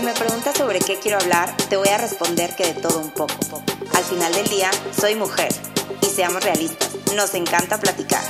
[0.00, 3.10] Si me preguntas sobre qué quiero hablar, te voy a responder que de todo un
[3.10, 3.62] poco.
[3.94, 5.52] Al final del día, soy mujer.
[6.00, 8.22] Y seamos realistas, nos encanta platicar.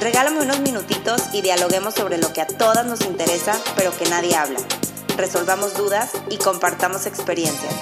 [0.00, 4.34] Regálame unos minutitos y dialoguemos sobre lo que a todas nos interesa, pero que nadie
[4.34, 4.58] habla.
[5.16, 7.74] Resolvamos dudas y compartamos experiencias.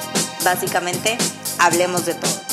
[0.45, 1.17] Básicamente,
[1.59, 2.46] hablemos de todo.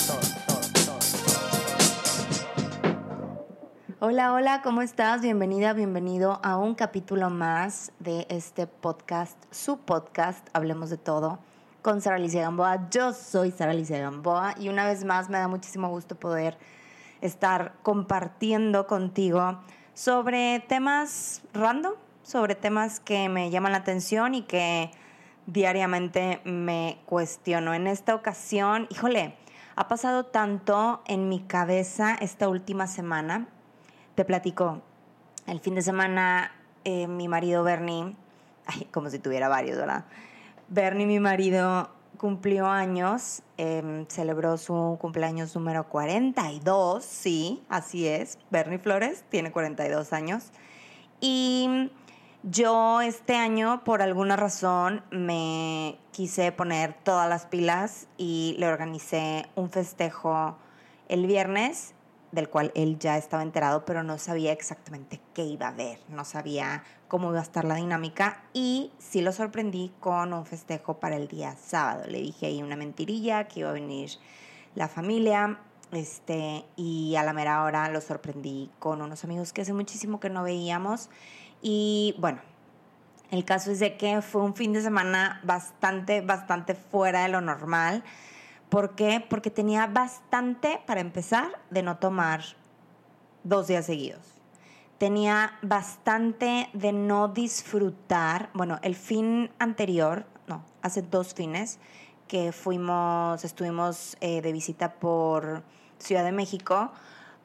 [4.06, 5.22] Hola, hola, ¿cómo estás?
[5.22, 11.40] Bienvenida, bienvenido a un capítulo más de este podcast, su podcast, Hablemos de Todo,
[11.82, 12.90] con Sara Alicia Gamboa.
[12.90, 16.58] Yo soy Sara Alicia Gamboa y una vez más me da muchísimo gusto poder
[17.22, 19.62] estar compartiendo contigo
[19.94, 21.94] sobre temas random,
[22.24, 24.92] sobre temas que me llaman la atención y que
[25.46, 27.74] diariamente me cuestiono.
[27.74, 29.38] En esta ocasión, híjole,
[29.78, 33.48] ha pasado tanto en mi cabeza esta última semana
[34.16, 34.82] te platico,
[35.48, 36.52] el fin de semana
[36.84, 38.16] eh, mi marido Bernie,
[38.92, 40.06] como si tuviera varios, ¿verdad?
[40.70, 48.80] Bernie, mi marido, cumplió años, em, celebró su cumpleaños número 42, sí, así es, Bernie
[48.80, 50.52] Flores tiene 42 años.
[51.20, 51.92] Y
[52.44, 59.46] yo este año, por alguna razón, me quise poner todas las pilas y le organicé
[59.56, 60.58] un festejo
[61.08, 61.94] el viernes
[62.34, 66.26] del cual él ya estaba enterado, pero no sabía exactamente qué iba a ver, no
[66.26, 71.16] sabía cómo iba a estar la dinámica y sí lo sorprendí con un festejo para
[71.16, 72.06] el día sábado.
[72.08, 74.10] Le dije ahí una mentirilla que iba a venir
[74.74, 75.60] la familia,
[75.92, 80.32] este, y a la mera hora lo sorprendí con unos amigos que hace muchísimo que
[80.32, 81.10] no veíamos
[81.62, 82.42] y bueno,
[83.30, 87.42] el caso es de que fue un fin de semana bastante, bastante fuera de lo
[87.42, 88.04] normal.
[88.74, 89.24] ¿Por qué?
[89.30, 92.42] Porque tenía bastante, para empezar, de no tomar
[93.44, 94.42] dos días seguidos.
[94.98, 101.78] Tenía bastante de no disfrutar, bueno, el fin anterior, no, hace dos fines,
[102.28, 105.62] que fuimos, estuvimos eh, de visita por
[106.00, 106.92] Ciudad de México,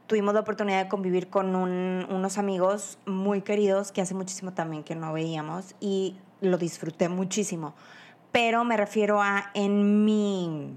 [0.06, 4.94] tuvimos la oportunidad de convivir con unos amigos muy queridos que hace muchísimo también que
[4.94, 7.74] no veíamos y lo disfruté muchísimo.
[8.32, 10.74] Pero me refiero a en mi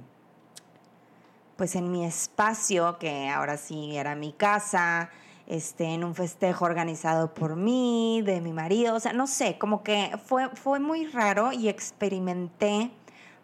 [1.61, 5.11] pues en mi espacio, que ahora sí era mi casa,
[5.45, 9.83] este, en un festejo organizado por mí, de mi marido, o sea, no sé, como
[9.83, 12.89] que fue, fue muy raro y experimenté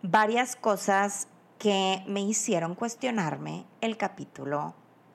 [0.02, 1.28] varias cosas
[1.60, 4.74] que me hicieron cuestionarme el capítulo,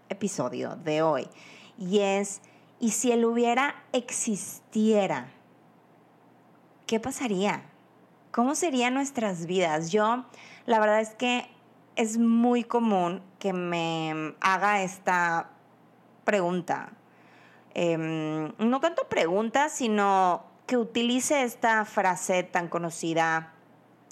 [0.08, 1.28] episodio de hoy.
[1.76, 2.40] Y es,
[2.78, 5.26] ¿y si él hubiera existiera?
[6.86, 7.64] ¿Qué pasaría?
[8.30, 9.90] ¿Cómo serían nuestras vidas?
[9.90, 10.24] Yo,
[10.66, 11.50] la verdad es que
[11.96, 15.50] es muy común que me haga esta
[16.24, 16.92] pregunta.
[17.74, 23.52] Em, no tanto pregunta, sino que utilice esta frase tan conocida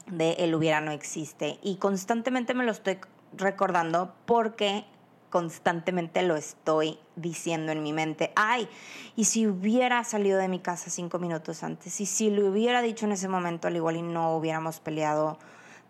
[0.07, 1.59] de el hubiera no existe.
[1.63, 2.99] Y constantemente me lo estoy
[3.37, 4.85] recordando porque
[5.31, 8.33] constantemente lo estoy diciendo en mi mente.
[8.35, 8.69] Ay,
[9.15, 13.07] y si hubiera salido de mi casa cinco minutos antes, y si lo hubiera dicho
[13.07, 15.39] en ese momento, al igual y no hubiéramos peleado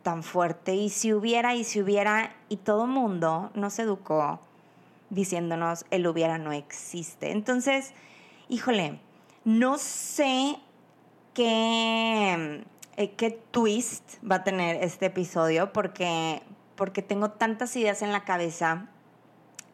[0.03, 0.75] tan fuerte.
[0.75, 4.41] Y si hubiera, y si hubiera, y todo mundo nos educó
[5.11, 7.33] diciéndonos el hubiera no existe.
[7.33, 7.93] Entonces,
[8.49, 9.01] híjole,
[9.45, 10.57] no sé
[11.35, 12.65] qué,
[12.97, 16.43] eh, qué twist va a tener este episodio porque,
[16.77, 18.87] porque tengo tantas ideas en la cabeza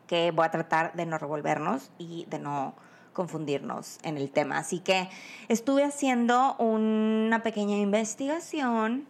[0.06, 2.74] que voy a tratar de no revolvernos y de no
[3.12, 4.58] confundirnos en el tema.
[4.58, 5.08] Así que
[5.48, 9.06] estuve haciendo una pequeña investigación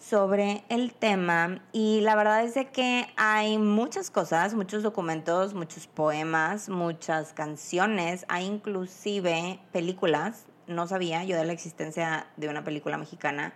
[0.00, 5.86] sobre el tema y la verdad es de que hay muchas cosas, muchos documentos, muchos
[5.86, 12.96] poemas, muchas canciones, hay inclusive películas, no sabía yo de la existencia de una película
[12.96, 13.52] mexicana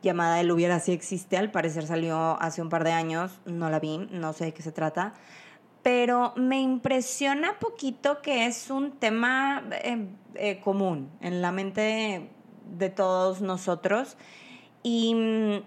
[0.00, 3.80] llamada El hubiera si existe, al parecer salió hace un par de años, no la
[3.80, 5.14] vi, no sé de qué se trata,
[5.82, 12.30] pero me impresiona poquito que es un tema eh, eh, común en la mente
[12.78, 14.16] de todos nosotros
[14.82, 15.62] y,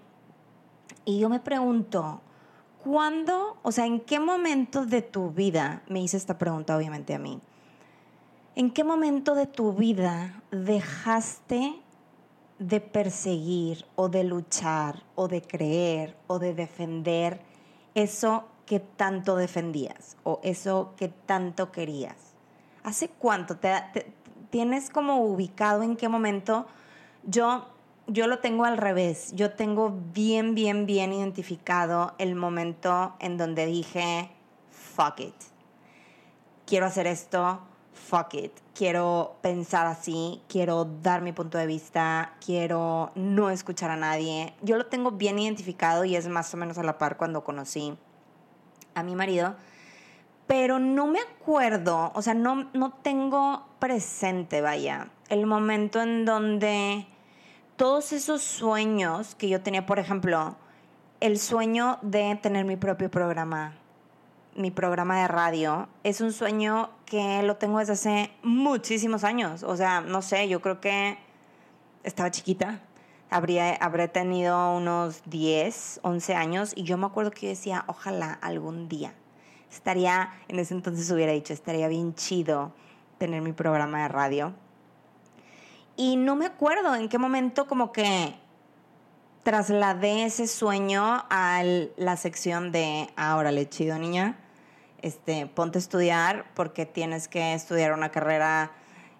[1.06, 2.20] yo me pregunto,
[2.82, 7.18] ¿cuándo, o sea, en qué momento de tu vida, me hice esta pregunta obviamente a
[7.18, 7.40] mí,
[8.54, 11.74] ¿en qué momento de tu vida dejaste
[12.58, 17.40] de perseguir o de luchar o de creer o de defender
[17.94, 22.16] eso que tanto defendías o eso que tanto querías?
[22.84, 23.56] ¿Hace cuánto?
[23.56, 23.72] ¿Te,
[24.50, 26.66] tienes como ubicado en qué momento?
[27.24, 27.71] Yo
[28.06, 29.32] yo lo tengo al revés.
[29.34, 34.30] Yo tengo bien, bien, bien identificado el momento en donde dije,
[34.70, 35.34] fuck it.
[36.66, 37.60] Quiero hacer esto,
[38.12, 43.96] fuck it, quiero pensar así, quiero dar mi punto de vista, quiero no escuchar a
[43.96, 44.54] nadie.
[44.62, 47.96] Yo lo tengo bien identificado y es más o menos a la par cuando conocí
[48.94, 49.56] a mi marido,
[50.46, 57.06] pero no me acuerdo, o sea, no, no tengo presente, vaya, el momento en donde
[57.82, 60.54] todos esos sueños que yo tenía, por ejemplo,
[61.18, 63.74] el sueño de tener mi propio programa
[64.54, 69.64] mi programa de radio, es un sueño que lo tengo desde hace muchísimos años.
[69.64, 71.18] O sea, no sé, yo creo que
[72.04, 72.78] estaba chiquita,
[73.30, 78.32] habría, habré tenido unos 10, 11 años y yo me acuerdo que yo decía, ojalá
[78.42, 79.12] algún día.
[79.72, 82.72] Estaría, en ese entonces hubiera dicho, estaría bien chido
[83.18, 84.54] tener mi programa de radio.
[86.02, 88.34] Y no me acuerdo en qué momento como que
[89.44, 91.62] trasladé ese sueño a
[91.96, 94.36] la sección de ahora le chido niña
[95.00, 98.72] este, ponte a estudiar porque tienes que estudiar una carrera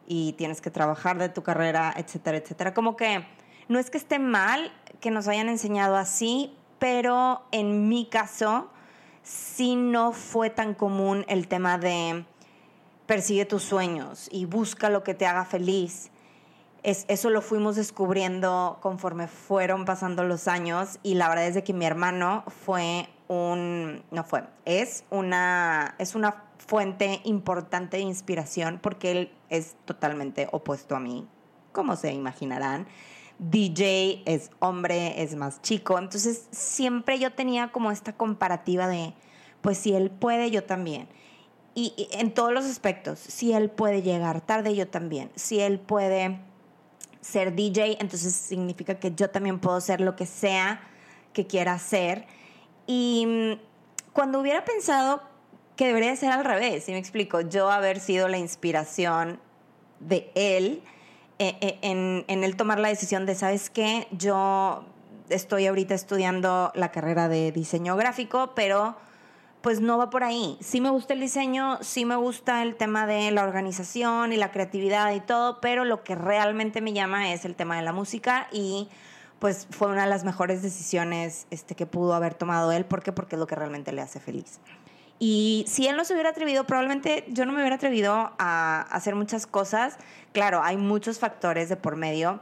[0.08, 2.74] y tienes que trabajar de tu carrera, etcétera, etcétera.
[2.74, 3.28] Como que
[3.68, 8.72] no es que esté mal que nos hayan enseñado así, pero en mi caso
[9.22, 12.24] sí no fue tan común el tema de
[13.06, 16.11] persigue tus sueños y busca lo que te haga feliz.
[16.82, 21.72] Es, eso lo fuimos descubriendo conforme fueron pasando los años y la verdad es que
[21.72, 29.10] mi hermano fue un, no fue, es una, es una fuente importante de inspiración porque
[29.12, 31.26] él es totalmente opuesto a mí,
[31.72, 32.86] como se imaginarán.
[33.38, 39.14] DJ es hombre, es más chico, entonces siempre yo tenía como esta comparativa de,
[39.62, 41.08] pues si él puede, yo también.
[41.74, 45.30] Y en todos los aspectos, si él puede llegar tarde, yo también.
[45.34, 46.38] Si él puede
[47.22, 50.82] ser DJ, entonces significa que yo también puedo ser lo que sea
[51.32, 52.26] que quiera hacer.
[52.86, 55.22] Y mm, cuando hubiera pensado
[55.76, 59.40] que debería ser al revés, si me explico, yo haber sido la inspiración
[60.00, 60.82] de él
[61.38, 64.08] eh, eh, en, en él tomar la decisión de, ¿sabes qué?
[64.10, 64.84] Yo
[65.30, 68.96] estoy ahorita estudiando la carrera de diseño gráfico, pero
[69.62, 70.58] pues no va por ahí.
[70.60, 74.50] Sí me gusta el diseño, sí me gusta el tema de la organización y la
[74.50, 78.48] creatividad y todo, pero lo que realmente me llama es el tema de la música
[78.52, 78.88] y
[79.38, 82.84] pues fue una de las mejores decisiones este, que pudo haber tomado él.
[82.84, 83.12] ¿Por qué?
[83.12, 84.60] Porque es lo que realmente le hace feliz.
[85.18, 89.14] Y si él no se hubiera atrevido, probablemente yo no me hubiera atrevido a hacer
[89.14, 89.96] muchas cosas.
[90.32, 92.40] Claro, hay muchos factores de por medio.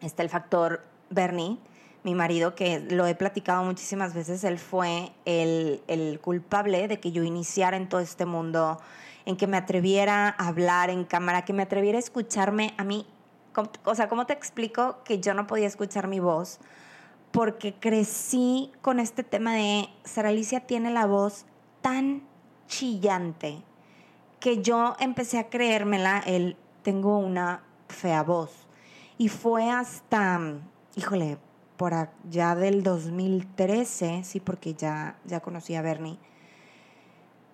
[0.00, 1.58] Está el factor Bernie,
[2.04, 4.44] mi marido, que lo he platicado muchísimas veces.
[4.44, 8.80] Él fue el, culpable de que yo iniciara en todo este mundo,
[9.26, 13.06] en que me atreviera a hablar en cámara, que me atreviera a escucharme a mí
[13.84, 16.58] o sea, ¿cómo te explico que yo no podía escuchar mi voz?
[17.32, 21.44] Porque crecí con este tema de Sara Alicia tiene la voz
[21.82, 22.22] tan
[22.66, 23.62] chillante
[24.40, 28.66] que yo empecé a creérmela, el tengo una fea voz.
[29.18, 30.40] Y fue hasta,
[30.94, 31.38] híjole,
[31.78, 36.18] por allá del 2013, sí, porque ya, ya conocí a Bernie,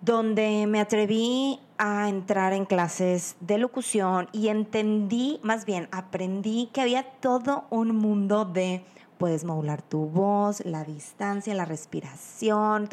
[0.00, 6.80] donde me atreví a entrar en clases de locución y entendí, más bien aprendí que
[6.80, 8.82] había todo un mundo de
[9.18, 12.88] puedes modular tu voz, la distancia, la respiración,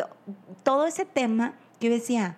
[0.63, 1.56] todo ese tema.
[1.80, 2.38] Yo decía,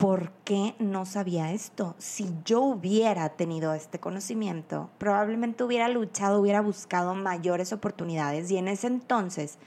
[0.00, 1.94] ¿por qué no sabía esto?
[1.98, 8.68] Si yo hubiera tenido este conocimiento, probablemente hubiera luchado, hubiera buscado mayores oportunidades y en
[8.68, 9.58] ese entonces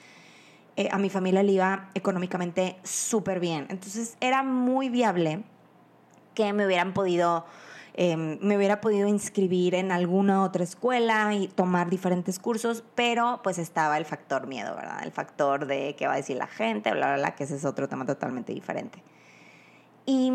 [0.75, 3.67] eh, a mi familia le iba económicamente súper bien.
[3.69, 5.43] Entonces era muy viable
[6.33, 7.45] que me hubieran podido,
[7.93, 13.59] em, me hubiera podido inscribir en alguna otra escuela y tomar diferentes cursos, pero pues
[13.59, 15.03] estaba el factor miedo, ¿verdad?
[15.03, 17.65] El factor de qué va a decir la gente, bla, bla, bla, que ese es
[17.65, 19.03] otro tema totalmente diferente.
[20.05, 20.31] Y,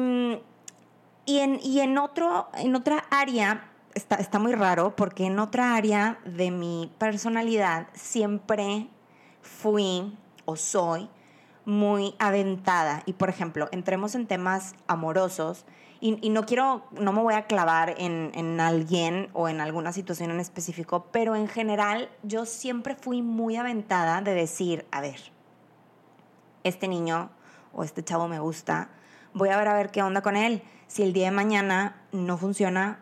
[1.27, 5.75] y, en, y en, otro, en otra área, está, está muy raro, porque en otra
[5.75, 8.89] área de mi personalidad siempre
[9.43, 11.09] fui o soy
[11.65, 13.03] muy aventada.
[13.05, 15.67] Y por ejemplo, entremos en temas amorosos
[16.01, 20.31] y, no quiero, no me voy a clavar en, en, alguien o en alguna situación
[20.31, 25.19] en específico, pero en general yo siempre fui muy aventada de decir, a ver,
[26.63, 27.31] este niño
[27.73, 28.91] o este chavo me gusta,
[29.35, 30.62] voy a ver a ver qué onda con él.
[30.87, 33.00] Si el día de mañana no funciona,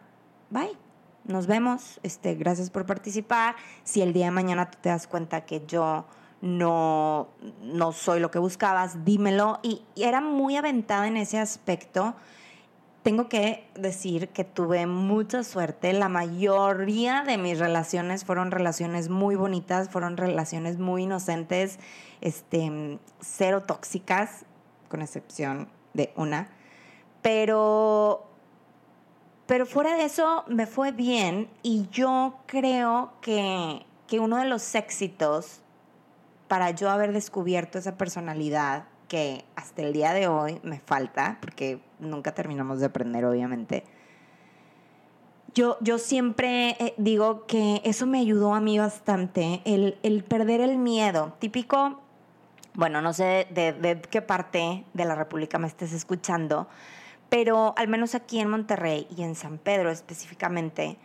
[0.50, 0.76] bye.
[1.25, 1.99] Nos vemos.
[2.02, 3.56] Este, gracias por participar.
[3.83, 6.06] Si el día de mañana tú te das cuenta que yo
[6.40, 7.28] no,
[7.62, 9.59] no soy lo que buscabas, dímelo.
[9.62, 12.14] Y, era muy aventada en ese aspecto.
[13.02, 15.92] Tengo que decir que tuve mucha suerte.
[15.92, 21.78] La mayoría de mis relaciones fueron relaciones muy bonitas, fueron relaciones muy inocentes,
[22.21, 24.45] este, cero tóxicas,
[24.88, 26.50] con excepción de una.
[27.23, 28.23] Pero
[29.47, 34.75] Pero fuera de eso me fue bien y yo creo que, que uno de los
[34.75, 35.61] éxitos
[36.49, 41.81] para yo haber descubierto esa personalidad que hasta el día de hoy me falta, porque
[42.00, 43.85] nunca terminamos de aprender, obviamente.
[45.55, 50.61] Yo, yo siempre eh, digo que eso me ayudó a mí bastante, el, el perder
[50.61, 51.35] el miedo.
[51.38, 52.00] Típico,
[52.76, 56.68] bueno, no sé de, qué parte de la República me estés escuchando,
[57.30, 60.99] pero al menos aquí en Monterrey y en San Pedro específicamente,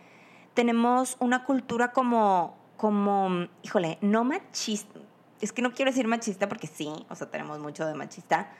[0.52, 5.00] tenemos una cultura como, como híjole, no machista,
[5.40, 8.50] es que no quiero decir machista porque sí, o sea, tenemos mucho de machista,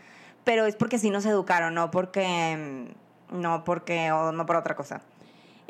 [0.42, 2.94] pero es porque sí nos educaron, no porque,
[3.30, 5.02] no porque, o no por otra cosa.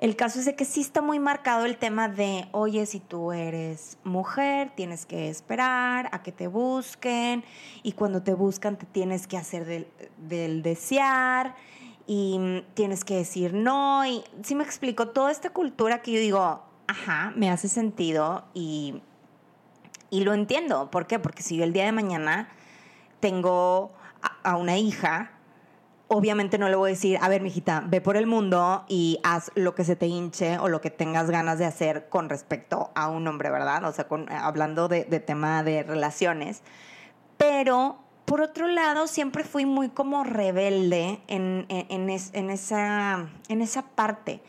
[0.03, 3.31] El caso es de que sí está muy marcado el tema de, oye, si tú
[3.31, 7.45] eres mujer, tienes que esperar a que te busquen
[7.85, 9.87] y cuando te buscan te tienes que hacer
[10.19, 11.55] del, desear
[12.09, 14.05] y tienes que decir no.
[14.05, 19.01] Y sí me explico, toda esta cultura que yo digo, ajá, me hace sentido y
[20.11, 20.91] y lo entiendo.
[20.91, 21.19] ¿Por qué?
[21.19, 22.51] Porque si yo el día de mañana
[23.21, 23.93] tengo
[24.43, 25.31] a, una hija,
[26.13, 29.51] obviamente no le voy a decir, a ver, mijita, ve por el mundo y haz
[29.55, 33.09] lo que se te hinche o lo que tengas ganas de hacer con respecto a
[33.09, 33.85] un hombre, ¿verdad?
[33.85, 34.07] O sea,
[34.43, 36.63] hablando de, tema de relaciones.
[37.39, 44.43] Pero, por otro lado, siempre fui muy como rebelde en, en, esa, en esa parte.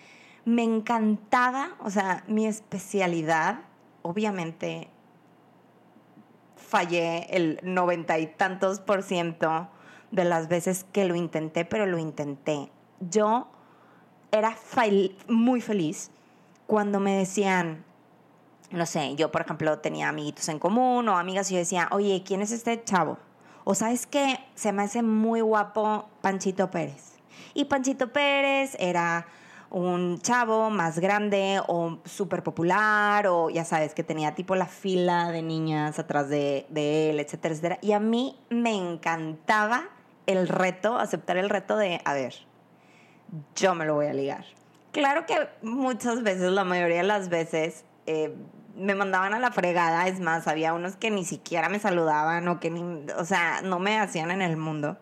[0.44, 3.62] Me encantaba, o sea, mi especialidad,
[4.02, 4.90] obviamente
[6.58, 9.70] fallé el noventa y tantos por ciento
[10.14, 12.70] de las veces que lo intenté, pero lo intenté.
[13.00, 13.48] Yo
[14.32, 14.56] era
[15.28, 16.12] muy feliz
[16.68, 17.84] cuando me decían,
[18.70, 22.24] no sé, yo por ejemplo tenía amiguitos en común o amigas y yo decía, oye,
[22.26, 23.18] ¿quién es este chavo?
[23.64, 27.14] O sabes que se me hace muy guapo Panchito Pérez.
[27.56, 29.26] Y Panchito Pérez era
[29.72, 35.32] un chavo más grande o súper popular o ya sabes que tenía tipo la fila
[35.32, 37.80] de niñas atrás de, él, etcétera, etcétera.
[37.82, 39.90] Y a mí me encantaba
[40.26, 42.34] el reto, aceptar el reto de, a ver,
[43.56, 44.46] yo me lo voy a ligar.
[44.92, 48.36] Claro que muchas veces, la mayoría de las veces, eh,
[48.76, 50.08] me mandaban a la fregada.
[50.08, 53.80] Es más, había unos que ni siquiera me saludaban o que ni, o sea, no
[53.80, 54.98] me hacían en el mundo.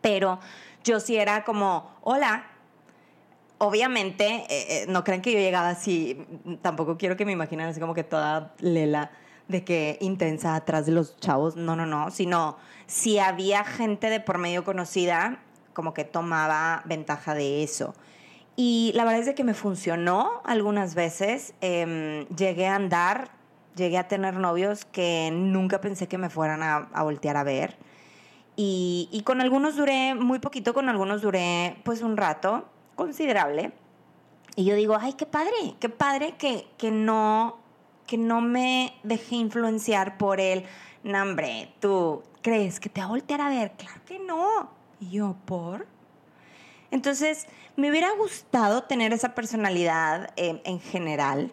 [0.00, 0.38] Pero
[0.84, 2.46] yo sí era como, hola,
[3.58, 6.26] obviamente, eh, eh, no crean que yo llegaba así,
[6.62, 9.10] tampoco quiero que me imaginen así como que toda lela
[9.50, 14.20] de que intensa atrás de los chavos, no, no, no, sino si había gente de
[14.20, 15.42] por medio conocida,
[15.72, 17.94] como que tomaba ventaja de eso.
[18.56, 23.30] Y la verdad es que me funcionó algunas veces, em, llegué a andar,
[23.76, 27.76] llegué a tener novios que nunca pensé que me fueran a, a voltear a ver.
[28.56, 33.72] Y, y con algunos duré muy poquito, con algunos duré pues un rato, considerable.
[34.56, 37.59] Y yo digo, ay, qué padre, qué padre que, que, no,
[38.10, 40.64] que no me dejé influenciar por el,
[41.04, 43.70] nombre ¿tú crees que te va a voltear a ver?
[43.78, 44.68] Claro que no.
[44.98, 45.86] Y yo, ¿por?
[46.90, 51.52] Entonces, me hubiera gustado tener esa personalidad eh, en general.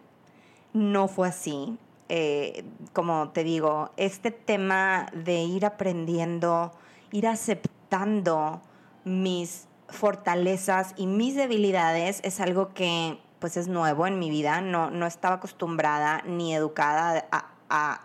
[0.73, 1.77] No fue así.
[2.09, 6.71] Eh, como te digo, este tema de ir aprendiendo,
[7.11, 8.63] ir aceptando
[9.03, 14.89] mis fortalezas y mis debilidades es algo que pues es nuevo en mi vida, no,
[14.89, 18.01] no estaba acostumbrada ni educada a,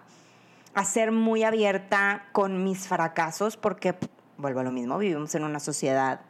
[0.75, 3.95] a, ser muy abierta con mis fracasos porque,
[4.37, 6.21] vuelvo a lo mismo, vivimos en una sociedad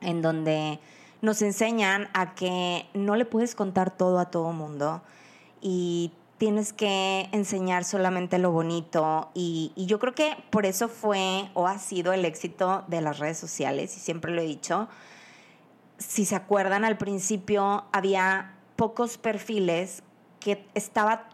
[0.00, 0.78] en donde
[1.22, 5.02] nos enseñan a que no le puedes contar todo a todo mundo
[5.60, 11.66] y tienes que enseñar solamente lo bonito y, yo creo que por eso fue o
[11.66, 14.88] ha sido el éxito de las redes sociales y siempre lo he dicho.
[15.98, 20.02] Si se acuerdan, al principio había pocos perfiles
[20.40, 21.28] que estaba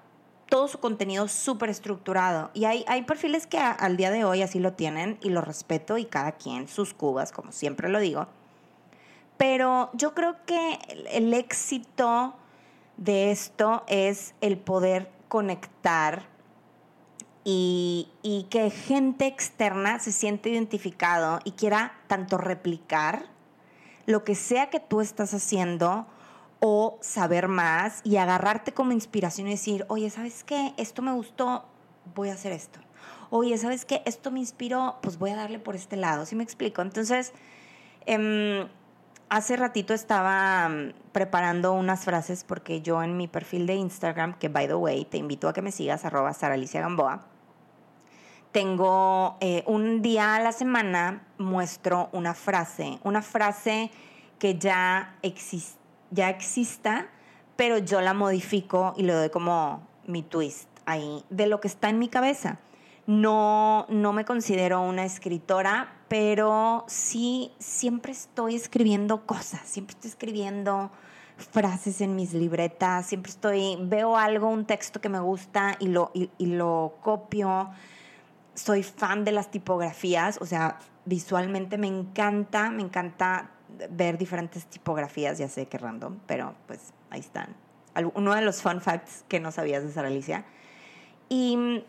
[0.48, 2.50] todo su contenido súper estructurado.
[2.54, 5.96] Y hay, hay perfiles que al día de hoy así lo tienen y lo respeto
[5.96, 8.26] y cada quien sus cubas, como siempre lo digo.
[9.36, 10.78] Pero yo creo que
[11.12, 12.34] el éxito
[12.98, 16.24] de esto es el poder conectar
[17.42, 23.29] y, que gente externa se siente identificado y quiera tanto replicar
[24.10, 26.06] lo que sea que tú estás haciendo
[26.60, 30.74] o saber más y agarrarte como inspiración y decir, oye, ¿sabes qué?
[30.76, 31.64] Esto me gustó,
[32.14, 32.80] voy a hacer esto.
[33.30, 34.02] Oye, ¿sabes qué?
[34.04, 36.82] Esto me inspiró, pues voy a darle por este lado, ¿sí me explico?
[36.82, 37.32] Entonces,
[38.04, 38.68] em,
[39.28, 44.48] hace ratito estaba mm, preparando unas frases porque yo en mi perfil de Instagram, que
[44.48, 47.29] by the way, te invito a que me sigas, arroba Alicia Gamboa,
[48.52, 53.90] tengo eh, un día a la semana, muestro una frase, una frase
[54.38, 55.16] que ya,
[56.10, 57.08] ya exista,
[57.56, 61.88] pero yo la modifico y le doy como mi twist ahí de lo que está
[61.88, 62.58] en mi cabeza.
[63.06, 70.90] No, no me considero una escritora, pero sí siempre estoy escribiendo cosas, siempre estoy escribiendo
[71.40, 76.10] frases en mis libretas, siempre estoy, veo algo, un texto que me gusta y lo,
[76.14, 77.70] y, lo copio.
[78.54, 83.50] Soy fan de las tipografías, o sea, visualmente me encanta, me encanta
[83.90, 87.54] ver diferentes tipografías, ya sé que random, pero pues ahí están.
[88.14, 90.44] Uno de los fun facts que no sabías de Sara Alicia.
[91.28, 91.82] Y,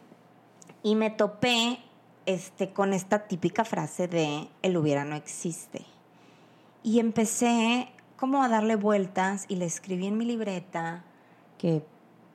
[0.83, 1.79] y me topé
[2.25, 5.85] este, con esta típica frase de el hubiera no existe.
[6.83, 11.03] Y empecé como a darle vueltas y le escribí en mi libreta,
[11.57, 11.83] que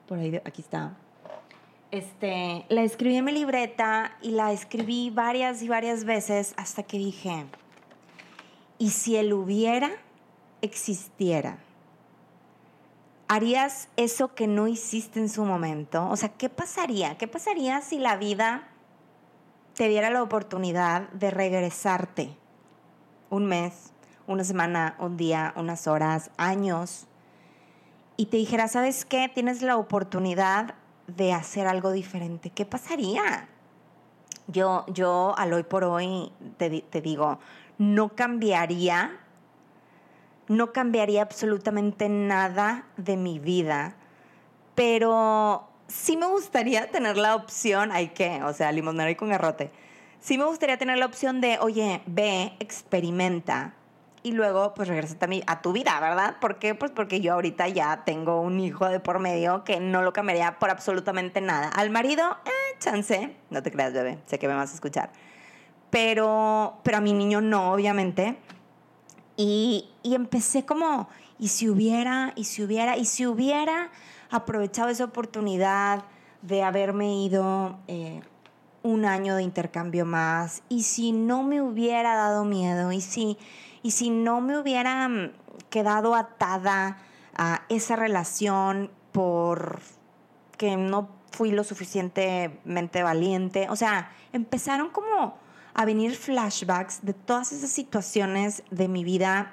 [0.07, 0.97] por ahí, aquí está.
[1.91, 6.99] Este, la escribí en mi libreta y la escribí varias y varias veces hasta que
[6.99, 7.47] dije,
[8.79, 9.91] ¿y si el hubiera
[10.63, 11.59] existiera?
[13.29, 16.09] ¿Harías eso que no hiciste en su momento?
[16.09, 17.19] O sea, ¿qué pasaría?
[17.19, 18.69] ¿Qué pasaría si la vida
[19.75, 22.37] te diera la oportunidad de regresarte
[23.31, 23.93] un mes,
[24.27, 27.07] una semana, un día, unas horas, años,
[28.17, 29.31] y te dijera, ¿sabes qué?
[29.33, 30.75] Tienes la oportunidad
[31.07, 32.51] de hacer algo diferente.
[32.51, 33.49] ¿Qué pasaría?
[34.49, 37.39] Yo, yo al hoy por hoy te, te digo,
[37.79, 39.19] no cambiaría,
[40.49, 43.97] no cambiaría absolutamente nada de mi vida,
[44.75, 49.71] pero sí me gustaría tener la opción, hay que, o sea, limonero y con garrote.
[50.21, 53.75] Sí me gustaría tener la opción de, oye, ve, experimenta,
[54.27, 56.39] y luego pues regresas a, tu vida, ¿verdad?
[56.41, 56.75] ¿Por qué?
[56.75, 60.59] Pues porque yo ahorita ya tengo un hijo de por medio que no lo cambiaría
[60.59, 61.69] por absolutamente nada.
[61.69, 65.13] Al marido, eh, chance, no te creas, bebé, sé que me vas a escuchar.
[65.91, 68.37] Pero, pero a mi niño no, obviamente.
[69.37, 73.91] Y, y empecé como, y si hubiera, y si hubiera, y si hubiera
[74.29, 76.03] aprovechado esa oportunidad
[76.43, 78.23] de haberme ido eh,
[78.83, 83.39] un año de intercambio más, y si no me hubiera dado miedo, y si
[83.83, 85.33] y si no me hubiera mm,
[85.71, 86.99] quedado atada
[87.37, 89.81] a esa relación por
[90.57, 95.39] que no fui lo suficientemente valiente, o sea, empezaron como
[95.75, 99.53] a venir flashbacks de todas esas situaciones de mi vida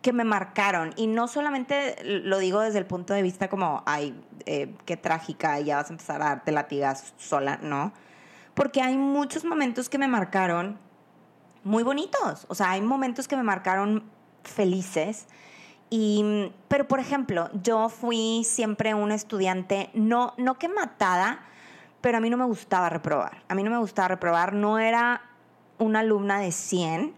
[0.00, 0.92] que me marcaron.
[0.94, 4.14] Y no solamente lo digo desde el punto de vista como, ay,
[4.46, 7.92] eh, qué trágica, ya vas a empezar a darte latigas sola, no.
[8.54, 10.78] Porque hay muchos momentos que me marcaron
[11.66, 12.46] muy bonitos.
[12.48, 14.04] O sea, hay momentos que me marcaron
[14.44, 15.26] felices.
[15.90, 21.40] Y, pero, por ejemplo, yo fui siempre una estudiante, no, no que matada,
[22.00, 23.42] pero a mí no me gustaba reprobar.
[23.48, 24.52] A mí no me gustaba reprobar.
[24.52, 25.22] No era
[25.78, 27.14] una alumna de 100,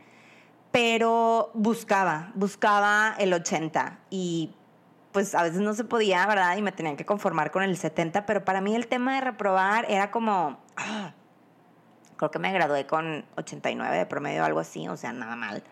[0.70, 3.98] pero buscaba, buscaba el 80.
[4.10, 4.54] Y
[5.12, 6.56] pues a veces no se podía, ¿verdad?
[6.56, 9.86] Y me tenían que conformar con el 70, pero para mí el tema de reprobar
[9.90, 11.12] era como, ah,
[12.18, 15.62] creo que me gradué con 89 de promedio, algo así, o sea, nada mal.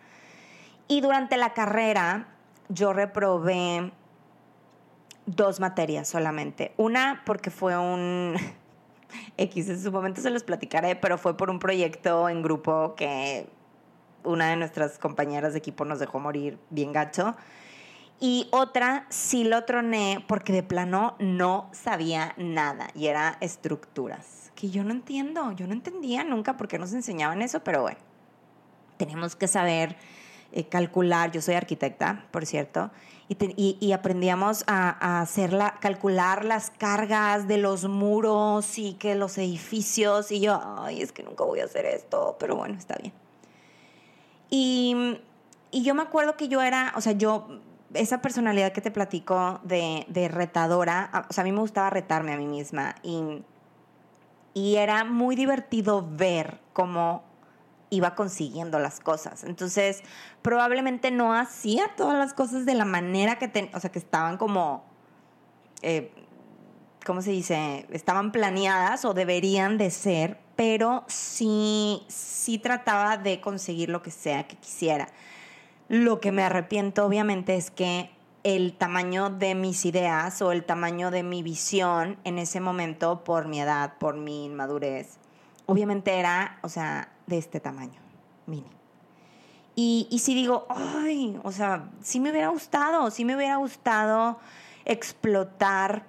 [0.89, 2.29] Y durante la carrera
[2.69, 3.93] yo reprobé
[5.27, 6.73] dos materias solamente.
[6.77, 8.37] Una porque fue un
[9.37, 13.49] X, en su momento se los platicaré, pero fue por un proyecto en grupo que
[14.23, 17.37] una de nuestras compañeras de equipo nos dejó morir bien gacho.
[18.19, 24.71] Y otra sí lo troné porque de plano no sabía nada y era estructuras que
[24.71, 27.99] yo no entiendo, yo no entendía nunca por qué nos enseñaban eso, pero bueno,
[28.97, 29.97] tenemos que saber
[30.51, 32.91] eh, calcular, yo soy arquitecta, por cierto,
[33.29, 40.41] y, aprendíamos a, hacerla, calcular las cargas de los muros y que los edificios, y
[40.41, 43.13] yo, ay, es que nunca voy a hacer esto, pero bueno, está bien.
[44.49, 45.19] Y,
[45.73, 47.61] y yo me acuerdo que yo era, o sea, yo
[47.95, 52.33] esa personalidad que te platico de, de, retadora, o sea, a mí me gustaba retarme
[52.33, 53.43] a mí misma y
[54.57, 57.23] y era muy divertido ver cómo
[57.91, 59.45] iba consiguiendo las cosas.
[59.45, 60.03] Entonces,
[60.41, 64.83] probablemente no hacía todas las cosas de la manera que, o sea, que estaban como,
[65.83, 66.11] eh,
[67.05, 67.87] ¿cómo se dice?
[67.91, 74.49] Estaban planeadas o deberían de ser, pero sí, sí trataba de conseguir lo que sea
[74.49, 75.09] que quisiera.
[75.91, 78.16] Lo que me arrepiento, obviamente, es que
[78.47, 83.49] el tamaño de mis ideas o el tamaño de mi visión en ese momento por
[83.49, 85.19] mi edad, por mi inmadurez.
[85.67, 88.01] Obviamente era, o sea, de este tamaño,
[88.47, 88.71] mini.
[89.75, 94.39] Y, y si digo, ay, o sea, sí me hubiera gustado, sí me hubiera gustado
[94.85, 96.07] explotar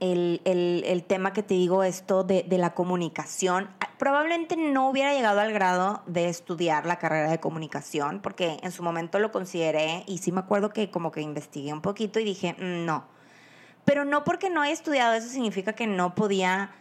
[0.00, 3.70] el, el, el tema que te digo, esto de, de la comunicación.
[3.98, 8.82] probablemente no hubiera llegado al grado de estudiar la carrera de comunicación, porque en su
[8.82, 12.54] momento lo consideré y sí me acuerdo que como que investigué un poquito y dije,
[12.58, 13.04] mm, no.
[13.84, 16.72] Pero no porque no haya estudiado, eso significa que no podía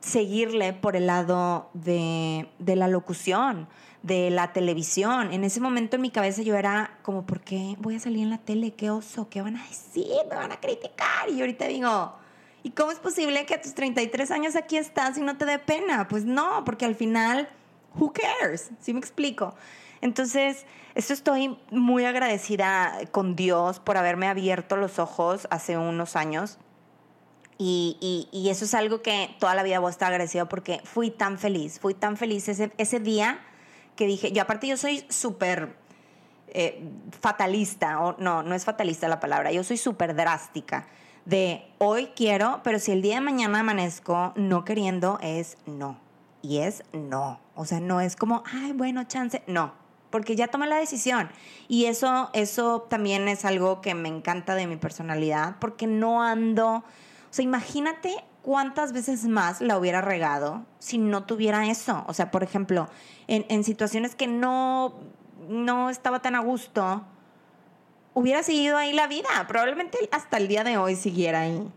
[0.00, 3.68] seguirle por el lado de, de la locución,
[4.02, 5.32] de la televisión.
[5.32, 8.30] En ese momento en mi cabeza yo era como, ¿por qué voy a salir en
[8.30, 8.74] la tele?
[8.74, 9.28] ¿Qué oso?
[9.28, 10.06] ¿Qué van a decir?
[10.28, 11.28] ¿Me van a criticar?
[11.28, 12.14] Y ahorita digo,
[12.62, 15.58] ¿y cómo es posible que a tus 33 años aquí estás y no te dé
[15.58, 16.08] pena?
[16.08, 17.48] Pues no, porque al final,
[17.94, 18.70] who cares?
[18.80, 19.54] ¿Sí me explico?
[20.00, 26.58] Entonces, esto estoy muy agradecida con Dios por haberme abierto los ojos hace unos años.
[27.56, 31.12] Y, y, eso es algo que toda la vida voy a estar agradecida porque fui
[31.12, 33.38] tan feliz, fui tan feliz ese, ese día
[34.06, 35.76] dije, yo aparte yo soy súper
[36.48, 36.82] eh,
[37.20, 40.86] fatalista, o no, no es fatalista la palabra, yo soy súper drástica
[41.24, 45.98] de hoy quiero, pero si el día de mañana amanezco no queriendo, es no.
[46.42, 47.40] Y es no.
[47.54, 49.42] O sea, no es como, ay, bueno, chance.
[49.46, 49.72] No,
[50.10, 51.30] porque ya tomé la decisión.
[51.68, 56.68] Y eso, eso también es algo que me encanta de mi personalidad, porque no ando.
[56.76, 56.84] O
[57.30, 62.04] sea, imagínate cuántas veces más la hubiera regado si no tuviera eso.
[62.06, 62.88] O sea, por ejemplo,
[63.28, 64.94] en, situaciones que no,
[65.48, 67.04] no estaba tan a gusto
[68.14, 69.28] hubiera seguido ahí la vida.
[69.48, 71.70] Probablemente hasta el día de hoy siguiera ahí.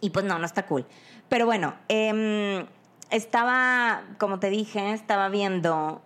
[0.00, 0.84] Y pues no, no está cool.
[1.28, 2.66] Pero bueno, em,
[3.10, 6.02] estaba, como te dije, estaba viendo,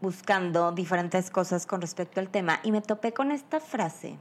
[0.00, 4.16] buscando diferentes cosas con respecto al tema y me topé con esta frase.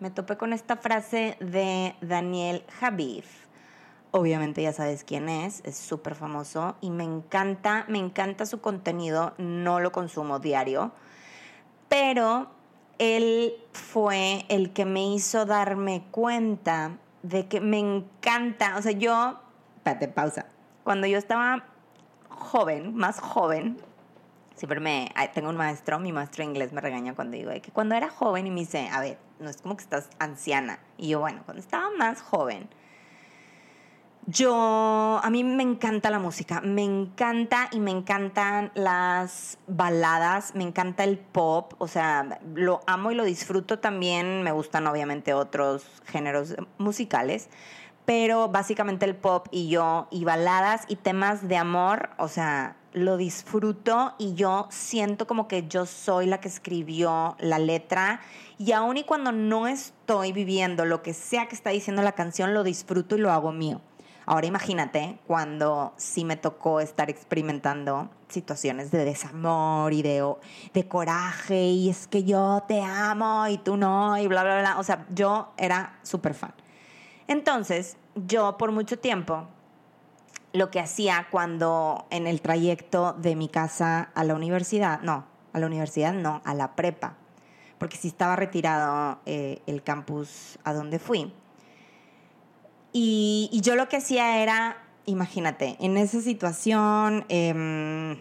[0.00, 3.44] Me topé con esta frase de Daniel Javif.
[4.16, 9.34] Obviamente ya sabes quién es, es súper famoso y me encanta, me encanta su contenido,
[9.38, 10.92] no lo consumo diario,
[11.88, 12.46] pero
[13.00, 16.92] él fue el que me hizo darme cuenta
[17.24, 19.40] de que me encanta, o sea, yo,
[19.78, 20.46] espérate, pausa,
[20.84, 21.64] cuando yo estaba
[22.28, 23.78] joven, más joven,
[24.54, 27.96] siempre me, tengo un maestro, mi maestro de inglés me regaña cuando digo que cuando
[27.96, 31.18] era joven y me dice, a ver, no es como que estás anciana, y yo,
[31.18, 32.68] bueno, cuando estaba más joven,
[34.26, 40.64] yo, a mí me encanta la música, me encanta y me encantan las baladas, me
[40.64, 45.84] encanta el pop, o sea, lo amo y lo disfruto también, me gustan obviamente otros
[46.06, 47.50] géneros musicales,
[48.06, 53.16] pero básicamente el pop y yo, y baladas y temas de amor, o sea, lo
[53.16, 58.20] disfruto y yo siento como que yo soy la que escribió la letra
[58.56, 62.54] y aun y cuando no estoy viviendo lo que sea que está diciendo la canción,
[62.54, 63.82] lo disfruto y lo hago mío.
[64.26, 71.90] Ahora imagínate cuando sí me tocó estar experimentando situaciones de desamor y de, coraje y
[71.90, 74.78] es que yo te amo y tú no y bla, bla, bla.
[74.78, 76.54] O sea, yo era súper fan.
[77.28, 79.46] Entonces, yo por mucho tiempo
[80.52, 85.58] lo que hacía cuando en el trayecto de mi casa a la universidad, no, a
[85.58, 87.16] la universidad no, a la prepa,
[87.78, 91.32] porque sí estaba retirado eh, el campus a donde fui
[92.96, 98.16] y, yo lo que hacía era, imagínate, en esa situación, em,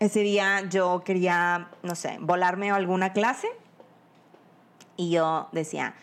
[0.00, 3.46] ese día yo quería, no sé, volarme a alguna clase
[4.96, 5.94] y yo decía,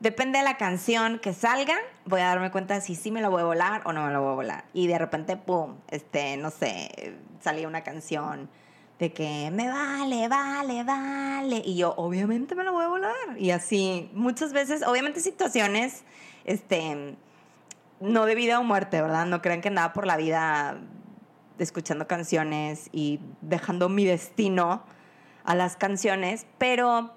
[0.00, 3.42] depende de la canción que salga, voy a darme cuenta si sí me la voy
[3.42, 4.64] a volar o no me la voy a volar.
[4.72, 8.50] Y de repente, pum, este, no sé, salía una canción
[8.98, 11.62] de que me vale, vale, vale.
[11.64, 13.14] Y yo, obviamente me la voy a volar.
[13.38, 16.02] Y así, muchas veces, obviamente situaciones
[16.46, 17.16] este,
[18.00, 19.26] no de vida o muerte, ¿verdad?
[19.26, 20.78] No crean que andaba por la vida
[21.58, 24.82] escuchando canciones y dejando mi destino
[25.44, 27.14] a las canciones, pero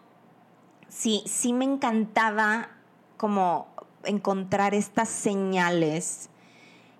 [0.87, 2.69] sí, sí me encantaba
[3.17, 3.67] como
[4.03, 6.29] encontrar estas señales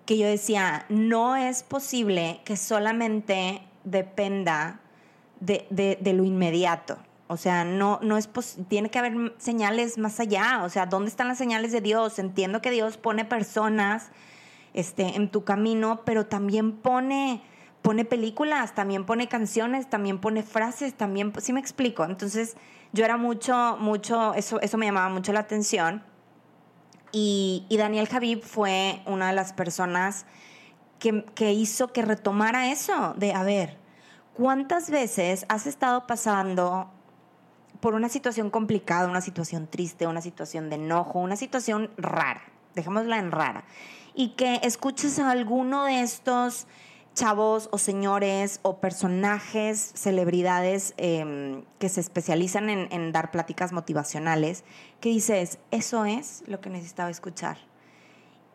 [0.06, 4.80] que yo decía, no es posible que solamente dependa
[5.40, 5.66] de,
[6.00, 6.98] de lo inmediato.
[7.30, 8.28] O sea, no, no es
[8.66, 10.62] tiene que haber señales más allá.
[10.64, 12.18] O sea, ¿dónde están las señales de Dios?
[12.18, 14.10] Entiendo que Dios pone personas
[14.74, 17.40] este, en tu camino, pero también pone,
[17.82, 22.04] pone películas, también pone canciones, también pone frases, también, sí me explico.
[22.04, 22.56] Entonces,
[22.92, 26.02] yo era mucho, mucho, eso, eso me llamaba mucho la atención.
[27.12, 30.26] Y, y Daniel Javib fue una de las personas
[30.98, 33.78] que, que hizo que retomara eso, de, a ver,
[34.34, 36.90] ¿cuántas veces has estado pasando
[37.80, 42.42] por una situación complicada, una situación triste, una situación de enojo, una situación rara,
[42.74, 43.64] dejémosla en rara,
[44.14, 46.66] y que escuches a alguno de estos
[47.14, 54.64] chavos o señores o personajes, celebridades em, que se especializan en, dar pláticas motivacionales,
[55.00, 57.58] que dices, eso es lo que necesitaba escuchar.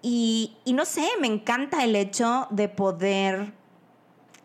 [0.01, 3.53] y, y no sé, me encanta el hecho de poder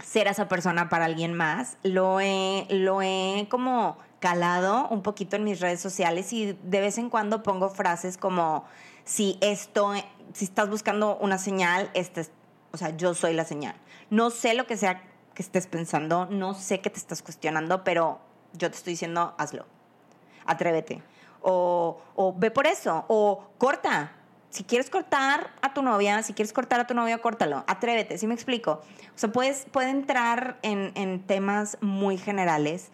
[0.02, 1.76] ser esa persona para alguien más.
[1.82, 6.98] Lo he, lo he como calado un poquito en mis redes sociales y de vez
[6.98, 8.64] en cuando pongo frases como
[9.04, 9.92] si esto,
[10.34, 12.30] si estás buscando una señal, este es,
[12.70, 13.74] o sea, yo soy la señal.
[14.10, 15.02] No sé lo que sea
[15.34, 18.20] que estés pensando, no sé qué te estás cuestionando, pero
[18.52, 19.66] yo te estoy diciendo, hazlo.
[20.44, 21.02] Atrévete.
[21.42, 23.04] O, o ve por eso.
[23.08, 24.12] O corta
[24.50, 27.64] si quieres cortar a tu novia, si quieres cortar a tu novia, córtalo.
[27.68, 28.82] Atrévete, ¿sí me explico?
[29.14, 32.90] O sea, puedes, puede entrar en, en temas muy generales.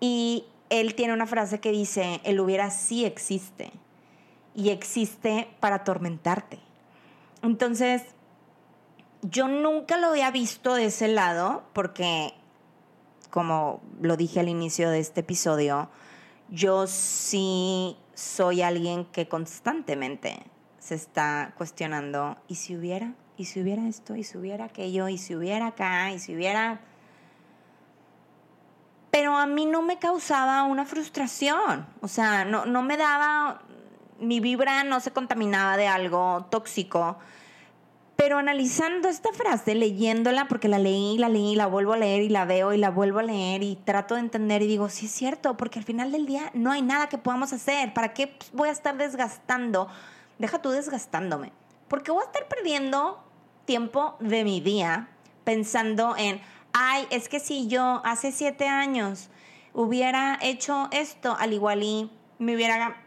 [0.00, 3.72] Y él tiene una frase que dice, el hubiera sí existe.
[4.54, 6.58] Y existe para atormentarte.
[7.42, 8.02] Entonces,
[9.22, 12.34] yo nunca lo había visto de ese lado porque,
[13.30, 15.88] como lo dije al inicio de este episodio,
[16.50, 20.42] yo sí soy alguien que constantemente
[20.78, 23.14] se está cuestionando, ¿y si hubiera?
[23.36, 24.16] ¿Y si hubiera esto?
[24.16, 25.08] ¿Y si hubiera aquello?
[25.08, 26.12] ¿Y si hubiera acá?
[26.12, 26.80] ¿Y si hubiera...?
[29.10, 33.62] Pero a mí no me causaba una frustración, o sea, no, no me daba,
[34.20, 37.18] mi vibra no se contaminaba de algo tóxico.
[38.16, 42.28] Pero analizando esta frase, leyéndola, porque la leí, la leí, la vuelvo a leer y
[42.28, 45.12] la veo y la vuelvo a leer y trato de entender y digo, sí es
[45.12, 47.94] cierto, porque al final del día no hay nada que podamos hacer.
[47.94, 49.88] ¿Para qué voy a estar desgastando
[50.38, 51.52] deja tú desgastándome.
[51.88, 53.22] Porque voy a estar perdiendo
[53.64, 55.08] tiempo de mi día
[55.44, 56.40] pensando en,
[56.78, 59.28] ay, es que si yo hace siete años
[59.72, 63.02] hubiera hecho esto, al igual y me hubiera,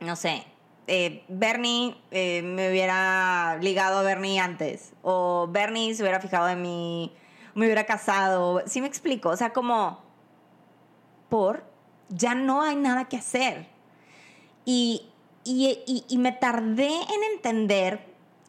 [0.00, 0.44] no sé,
[0.86, 6.62] eh, Bernie eh, me hubiera ligado a Bernie antes, o Bernie se hubiera fijado en
[6.62, 7.12] mí,
[7.54, 9.30] me hubiera casado, ¿sí me explico?
[9.30, 10.02] O sea, como,
[11.28, 11.64] por,
[12.08, 13.66] ya no hay nada que hacer.
[14.64, 15.08] Y
[15.44, 18.00] y, me tardé en entender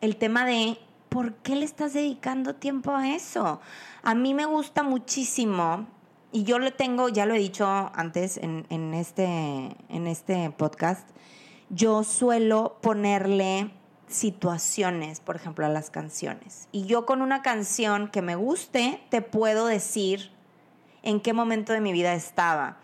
[0.02, 0.78] el tema de
[1.10, 3.60] por qué le estás dedicando tiempo a eso.
[4.04, 5.88] A mí me gusta muchísimo
[6.32, 11.08] y yo lo tengo, ya lo he dicho antes en, este, en este podcast,
[11.70, 13.72] yo suelo ponerle
[14.08, 16.68] situaciones, por ejemplo, a las canciones.
[16.72, 20.32] Y yo con una canción que me guste, te puedo decir
[21.04, 22.80] en qué momento de mi vida estaba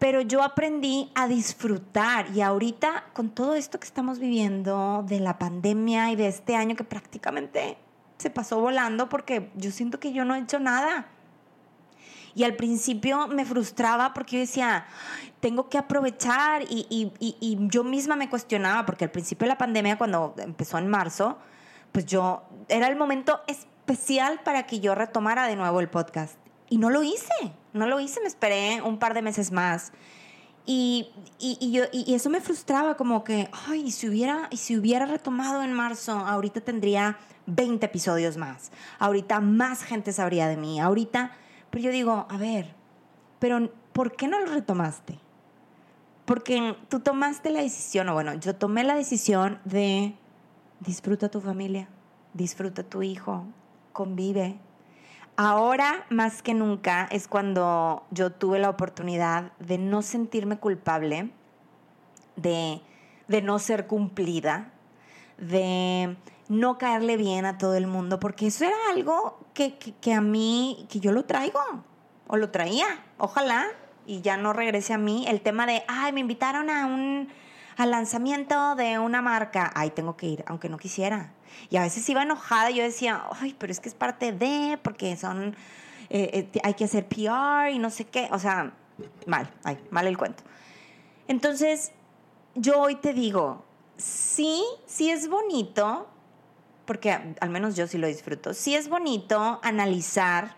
[0.00, 5.38] pero yo aprendí a disfrutar y ahorita con todo esto que estamos viviendo de la
[5.38, 7.76] pandemia y de este año que prácticamente
[8.16, 11.08] se pasó volando porque yo siento que yo no he hecho nada.
[12.34, 14.86] Y al principio me frustraba porque yo decía,
[15.40, 19.58] tengo que aprovechar y, y, y, yo misma me cuestionaba porque al principio de la
[19.58, 21.36] pandemia, cuando empezó en marzo,
[21.92, 26.38] pues yo era el momento especial para que yo retomara de nuevo el podcast.
[26.70, 29.92] Y no lo hice, no lo hice, me esperé un par de meses más.
[30.64, 35.04] Y, y, yo, y eso me frustraba, como que, ay, si hubiera, y si hubiera
[35.04, 38.70] retomado en marzo, ahorita tendría 20 episodios más.
[38.98, 40.80] Ahorita más gente sabría de mí.
[40.80, 41.32] Ahorita,
[41.70, 42.74] pero yo digo, a ver,
[43.38, 45.18] pero ¿por qué no lo retomaste?
[46.24, 50.14] Porque tú tomaste la decisión, o bueno, yo tomé la decisión de
[50.80, 51.88] disfruta tu familia,
[52.34, 53.44] disfruta tu hijo,
[53.92, 54.58] convive,
[55.42, 61.30] Ahora más que nunca es cuando yo tuve la oportunidad de no sentirme culpable,
[62.36, 62.82] de,
[63.42, 64.70] no ser cumplida,
[65.38, 66.14] de
[66.50, 70.86] no caerle bien a todo el mundo, porque eso era algo que, que, a mí,
[70.90, 71.62] que yo lo traigo,
[72.26, 73.66] o lo traía, ojalá,
[74.04, 77.30] y ya no regrese a mí, el tema de, ay, me invitaron a un
[77.78, 81.32] al lanzamiento de una marca, ay, tengo que ir, aunque no quisiera.
[81.68, 85.16] Y a veces iba enojada yo decía, ay, pero es que es parte de, porque
[85.16, 85.56] son,
[86.08, 88.28] eh, eh, hay que hacer PR y no sé qué.
[88.32, 88.72] O sea,
[89.26, 90.42] mal, ay, mal el cuento.
[91.28, 91.92] Entonces,
[92.54, 93.64] yo hoy te digo,
[93.96, 96.08] sí, sí es bonito,
[96.84, 100.56] porque al menos yo sí lo disfruto, sí es bonito analizar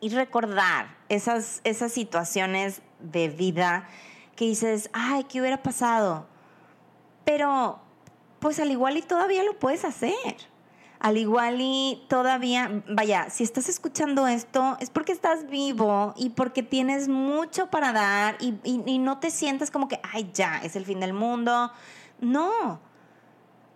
[0.00, 3.88] y recordar esas, esas situaciones de vida
[4.36, 6.26] que dices, ay, ¿qué hubiera pasado?
[7.24, 7.80] Pero
[8.42, 10.36] pues al igual y todavía lo puedes hacer.
[10.98, 16.62] Al igual y todavía, vaya, si estás escuchando esto es porque estás vivo y porque
[16.62, 20.98] tienes mucho para dar y, no te sientes como que, ay, ya, es el fin
[21.00, 21.70] del mundo.
[22.20, 22.80] No,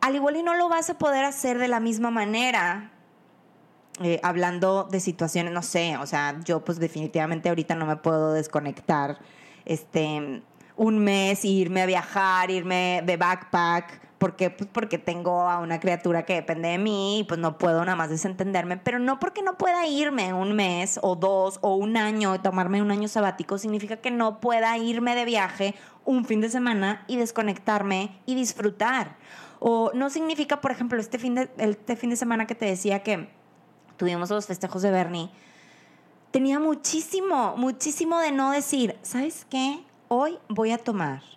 [0.01, 2.91] al igual y no lo vas a poder hacer de la misma manera.
[4.03, 8.33] Eh, hablando de situaciones, no sé, o sea, yo pues definitivamente ahorita no me puedo
[8.33, 9.19] desconectar
[9.65, 10.43] este,
[10.77, 14.51] un mes irme a viajar, irme de backpack ¿Por qué?
[14.51, 17.95] Pues porque tengo a una criatura que depende de mí y pues no puedo nada
[17.95, 22.35] más desentenderme, pero no porque no pueda irme un mes o dos o un año
[22.35, 26.49] y tomarme un año sabático significa que no pueda irme de viaje un fin de
[26.49, 29.15] semana y desconectarme y disfrutar.
[29.61, 33.05] O no significa, por ejemplo, este fin de, este fin de semana que te decía
[33.05, 33.29] que
[33.97, 35.31] tuvimos los festejos de Bernie,
[36.33, 39.85] tenía muchísimo, muchísimo de no decir, ¿sabes qué?
[40.09, 41.36] Hoy voy a tomar.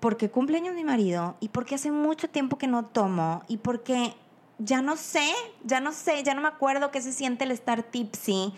[0.00, 4.14] Porque cumpleaños mi marido y porque hace mucho tiempo que no tomo y porque
[4.58, 5.32] ya no sé,
[5.64, 8.52] ya no sé, ya no me acuerdo qué se siente el estar tipsy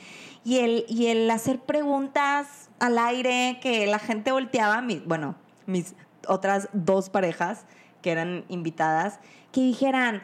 [0.44, 5.94] y el, y el hacer preguntas al aire que la gente volteaba, bueno, mis
[6.26, 7.64] otras dos parejas
[8.02, 9.20] que eran invitadas,
[9.52, 10.22] que dijeran,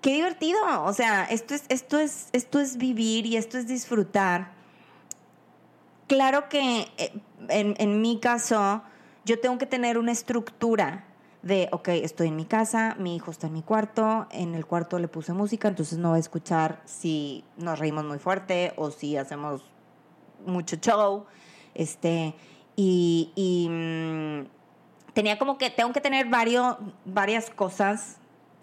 [0.00, 4.52] qué divertido, o sea, esto es, esto es, esto es vivir y esto es disfrutar.
[6.06, 7.12] Claro que eh,
[7.48, 8.82] en, en mi caso,
[9.28, 11.04] yo tengo que tener una estructura
[11.42, 14.98] de, ok, estoy en mi casa, mi hijo está en mi cuarto, en el cuarto
[14.98, 19.18] le puse música, entonces no va a escuchar si nos reímos muy fuerte o si
[19.18, 19.62] hacemos
[20.46, 21.26] mucho show,
[21.74, 22.34] este,
[22.74, 24.46] y, mm,
[25.12, 28.16] tenía como que, tengo que tener varios, varias cosas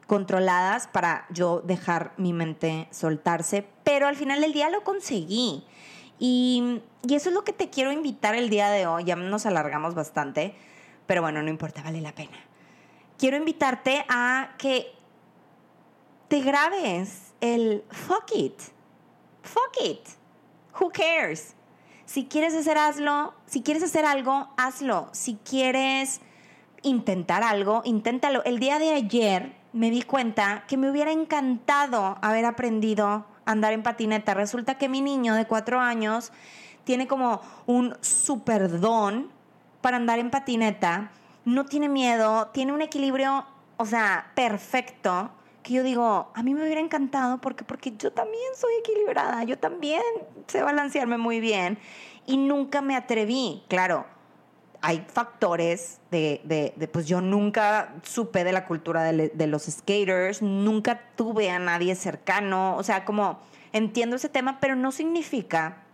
[0.07, 5.63] controladas para yo dejar mi mente soltarse, pero al final del día lo conseguí.
[6.19, 9.93] Y, eso es lo que te quiero invitar el día de hoy, ya nos alargamos
[9.93, 10.55] bastante,
[11.05, 12.37] pero bueno, no importa, vale la pena
[13.17, 14.93] quiero invitarte a que
[16.27, 18.59] te grabes el fuck it.
[19.43, 20.07] Fuck it.
[20.79, 21.53] Who cares?
[22.05, 25.09] Si quieres hacer hazlo, si quieres hacer algo, hazlo.
[25.11, 26.21] Si quieres
[26.81, 28.43] intentar algo, inténtalo.
[28.43, 33.83] El día de ayer me di cuenta que me hubiera encantado haber aprendido andar en
[33.83, 34.33] patineta.
[34.33, 36.31] Resulta que mi niño de cuatro años
[36.83, 39.29] tiene como un super don
[39.81, 41.11] para andar en patineta
[41.45, 43.45] no tiene miedo, tiene un equilibrio,
[43.77, 45.29] o sea, perfecto,
[45.61, 49.57] que yo digo, a mí me hubiera encantado porque, porque yo también soy equilibrada, yo
[49.57, 50.01] también
[50.47, 51.77] sé balancearme muy bien
[52.25, 54.05] y nunca me atreví, claro.
[54.87, 60.43] Hay factores de, de, pues yo nunca supe de la cultura de, de los skaters,
[60.43, 63.39] nunca tuve a nadie cercano, o sea, como
[63.73, 65.84] entiendo ese tema, pero no significa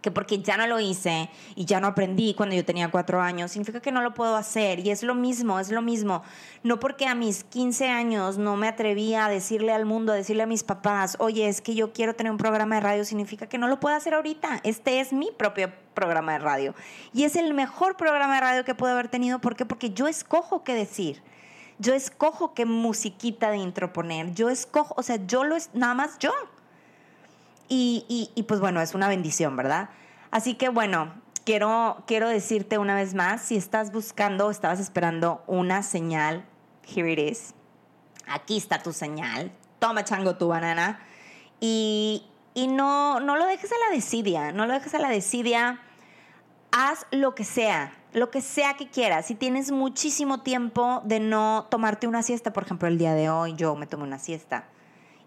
[0.00, 3.52] que porque ya no lo hice y ya no aprendí cuando yo tenía cuatro años,
[3.52, 4.80] significa que no lo puedo hacer.
[4.80, 6.22] Y es lo mismo, es lo mismo.
[6.62, 10.42] No porque a mis 15 años no me atrevía a decirle al mundo, a decirle
[10.42, 13.58] a mis papás, oye, es que yo quiero tener un programa de radio, significa que
[13.58, 14.60] no lo puedo hacer ahorita.
[14.64, 16.74] Este es mi propio programa de radio.
[17.12, 19.40] Y es el mejor programa de radio que puedo haber tenido.
[19.40, 19.66] ¿Por qué?
[19.66, 21.22] Porque yo escojo qué decir.
[21.78, 24.34] Yo escojo qué musiquita de intro poner.
[24.34, 26.32] Yo escojo, o sea, yo lo es nada más yo.
[27.72, 29.90] Y, pues bueno, es una bendición, ¿verdad?
[30.32, 35.84] Así que bueno, quiero, quiero decirte una vez más, si estás buscando, estabas esperando una
[35.84, 36.44] señal,
[36.84, 37.54] here it is.
[38.26, 39.52] Aquí está tu señal.
[39.78, 40.98] Toma chango tu banana.
[41.60, 45.80] Y, y no, no lo dejes a la desidia, no lo dejes a la desidia.
[46.72, 49.26] Haz lo que sea, lo que sea que quieras.
[49.26, 53.54] Si tienes muchísimo tiempo de no tomarte una siesta, por ejemplo, el día de hoy
[53.54, 54.66] yo me tomé una siesta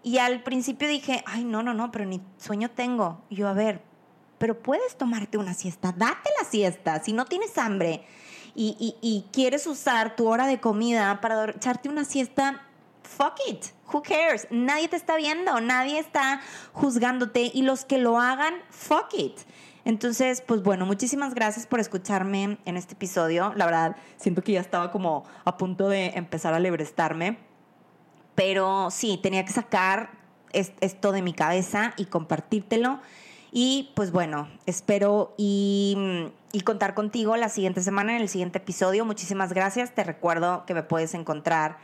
[0.04, 3.22] y al principio dije, ay, no, no, no, pero ni sueño tengo.
[3.30, 3.80] Y yo, a ver,
[4.38, 7.02] pero puedes tomarte una siesta, date la siesta.
[7.02, 8.04] Si no tienes hambre
[8.54, 12.62] y, y, quieres usar tu hora de comida para echarte una siesta,
[13.02, 14.46] fuck it, who cares?
[14.50, 16.42] Nadie te está viendo, nadie está
[16.74, 19.38] juzgándote y los que lo hagan, fuck it.
[19.86, 23.54] Entonces, pues bueno, muchísimas gracias por escucharme en este episodio.
[23.56, 27.38] La verdad, siento que ya estaba como a punto de empezar a lebrestarme
[28.34, 30.10] pero sí, tenía que sacar
[30.52, 33.00] esto de mi cabeza y compartírtelo.
[33.56, 36.32] Y pues bueno, espero y,
[36.64, 39.04] contar contigo la siguiente semana en el siguiente episodio.
[39.04, 39.94] Muchísimas gracias.
[39.94, 41.78] Te recuerdo que me puedes encontrar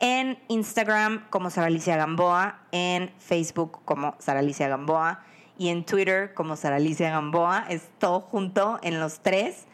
[0.00, 5.22] en Instagram como Sara Alicia Gamboa, en Facebook como Sara Alicia Gamboa
[5.56, 7.66] y en Twitter como Sara Alicia Gamboa.
[7.68, 9.66] Es todo junto en los tres.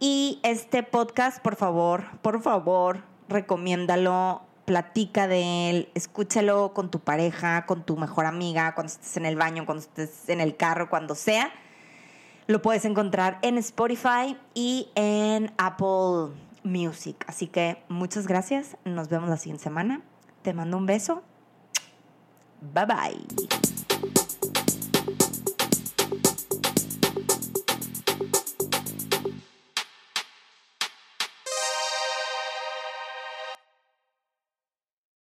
[0.00, 7.66] Y este podcast, por favor, por favor, recomiéndalo platica de él, escúchalo con tu pareja,
[7.66, 11.16] con tu mejor amiga, cuando estés en el baño, cuando estés en el carro, cuando
[11.16, 11.50] sea.
[12.46, 17.16] Lo puedes encontrar en Spotify y en Apple Music.
[17.26, 18.76] Así que muchas gracias.
[18.84, 20.02] Nos vemos la siguiente semana.
[20.42, 21.24] Te mando un beso.
[22.60, 23.69] Bye bye.